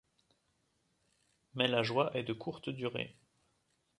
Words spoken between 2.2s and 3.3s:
de courte durée.